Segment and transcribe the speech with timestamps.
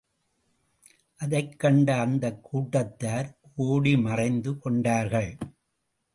[1.15, 3.37] அதைக் கண்ட அந்தக் கூட்டத்தார்
[3.55, 5.37] ஓடி மறைந்து கொண்டார்கள்.